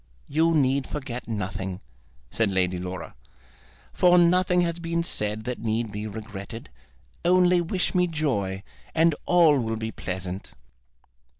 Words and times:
You 0.27 0.55
need 0.55 0.87
forget 0.87 1.27
nothing," 1.27 1.79
said 2.31 2.49
Lady 2.49 2.79
Laura, 2.79 3.13
"for 3.93 4.17
nothing 4.17 4.61
has 4.61 4.79
been 4.79 5.03
said 5.03 5.43
that 5.43 5.59
need 5.59 5.91
be 5.91 6.07
regretted. 6.07 6.71
Only 7.23 7.61
wish 7.61 7.93
me 7.93 8.07
joy, 8.07 8.63
and 8.95 9.13
all 9.27 9.59
will 9.59 9.75
be 9.75 9.91
pleasant." 9.91 10.53